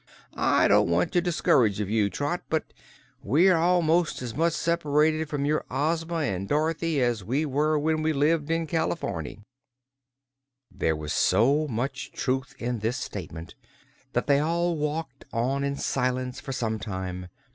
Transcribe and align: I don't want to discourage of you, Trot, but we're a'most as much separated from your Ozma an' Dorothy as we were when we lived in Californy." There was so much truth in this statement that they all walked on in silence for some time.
I 0.33 0.67
don't 0.67 0.89
want 0.89 1.11
to 1.11 1.21
discourage 1.21 1.79
of 1.79 1.87
you, 1.87 2.09
Trot, 2.09 2.41
but 2.49 2.73
we're 3.21 3.55
a'most 3.55 4.23
as 4.23 4.35
much 4.35 4.53
separated 4.53 5.29
from 5.29 5.45
your 5.45 5.63
Ozma 5.69 6.21
an' 6.21 6.47
Dorothy 6.47 6.99
as 7.03 7.23
we 7.23 7.45
were 7.45 7.77
when 7.77 8.01
we 8.01 8.11
lived 8.11 8.49
in 8.49 8.65
Californy." 8.65 9.43
There 10.71 10.95
was 10.95 11.13
so 11.13 11.67
much 11.67 12.11
truth 12.13 12.55
in 12.57 12.79
this 12.79 12.97
statement 12.97 13.53
that 14.13 14.25
they 14.25 14.39
all 14.39 14.75
walked 14.75 15.25
on 15.31 15.63
in 15.63 15.75
silence 15.75 16.39
for 16.39 16.51
some 16.51 16.79
time. 16.79 17.27